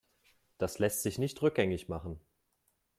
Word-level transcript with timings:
Das 0.57 0.79
lässt 0.79 1.03
sich 1.03 1.19
nicht 1.19 1.39
rückgängig 1.43 1.87
machen. 1.87 2.19